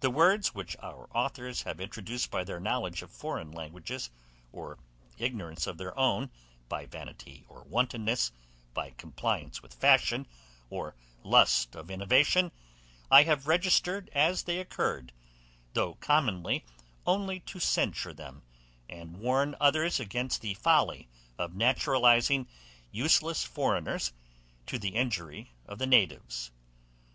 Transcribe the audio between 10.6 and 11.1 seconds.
or